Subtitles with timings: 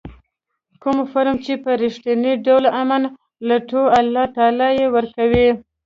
[0.81, 3.01] کوم قوم چې په رښتیني ډول امن
[3.47, 5.47] لټوي الله تعالی یې ورکوي.